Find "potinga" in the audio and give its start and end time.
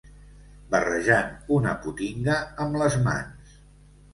1.83-2.39